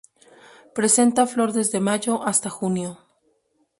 Presenta 0.77 1.27
flor 1.27 1.51
desde 1.53 1.79
mayo 1.79 2.23
hasta 2.23 2.49
junio. 2.49 2.97